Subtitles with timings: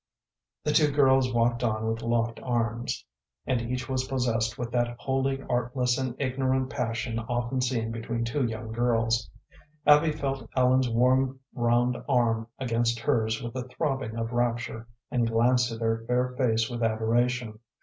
[0.63, 3.05] The two girls walked on with locked arms,
[3.45, 8.43] and each was possessed with that wholly artless and ignorant passion often seen between two
[8.43, 9.29] young girls.
[9.85, 15.71] Abby felt Ellen's warm round arm against hers with a throbbing of rapture, and glanced
[15.71, 17.59] at her fair face with adoration.